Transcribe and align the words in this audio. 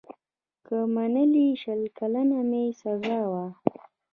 که 0.65 0.77
منلې 0.95 1.47
شل 1.61 1.81
کلنه 1.97 2.37
مي 2.49 2.65
سزا 2.81 3.19
وای 3.31 3.51